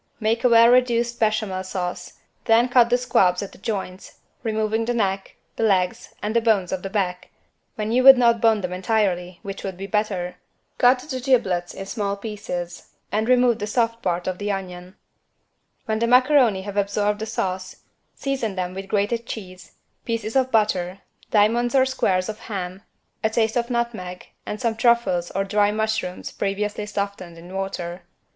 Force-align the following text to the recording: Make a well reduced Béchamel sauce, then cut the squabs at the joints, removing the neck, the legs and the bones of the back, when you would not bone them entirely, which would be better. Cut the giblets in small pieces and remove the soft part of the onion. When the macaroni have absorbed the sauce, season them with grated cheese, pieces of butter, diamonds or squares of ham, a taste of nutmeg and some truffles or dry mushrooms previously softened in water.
Make 0.19 0.43
a 0.43 0.49
well 0.49 0.69
reduced 0.69 1.19
Béchamel 1.19 1.63
sauce, 1.63 2.13
then 2.45 2.69
cut 2.69 2.89
the 2.89 2.97
squabs 2.97 3.43
at 3.43 3.51
the 3.51 3.59
joints, 3.59 4.17
removing 4.41 4.85
the 4.85 4.95
neck, 4.95 5.35
the 5.57 5.63
legs 5.63 6.11
and 6.23 6.35
the 6.35 6.41
bones 6.41 6.71
of 6.71 6.81
the 6.81 6.89
back, 6.89 7.29
when 7.75 7.91
you 7.91 8.01
would 8.03 8.17
not 8.17 8.41
bone 8.41 8.61
them 8.61 8.73
entirely, 8.73 9.37
which 9.43 9.63
would 9.63 9.77
be 9.77 9.85
better. 9.85 10.37
Cut 10.79 10.97
the 11.01 11.19
giblets 11.21 11.75
in 11.75 11.85
small 11.85 12.17
pieces 12.17 12.93
and 13.11 13.29
remove 13.29 13.59
the 13.59 13.67
soft 13.67 14.01
part 14.01 14.25
of 14.25 14.39
the 14.39 14.51
onion. 14.51 14.95
When 15.85 15.99
the 15.99 16.07
macaroni 16.07 16.63
have 16.63 16.77
absorbed 16.77 17.19
the 17.19 17.27
sauce, 17.27 17.75
season 18.15 18.55
them 18.55 18.73
with 18.73 18.87
grated 18.87 19.27
cheese, 19.27 19.73
pieces 20.03 20.35
of 20.35 20.51
butter, 20.51 21.01
diamonds 21.29 21.75
or 21.75 21.85
squares 21.85 22.27
of 22.27 22.39
ham, 22.39 22.81
a 23.23 23.29
taste 23.29 23.55
of 23.55 23.69
nutmeg 23.69 24.29
and 24.47 24.59
some 24.59 24.75
truffles 24.75 25.29
or 25.29 25.43
dry 25.43 25.69
mushrooms 25.71 26.31
previously 26.31 26.87
softened 26.87 27.37
in 27.37 27.53
water. 27.53 28.01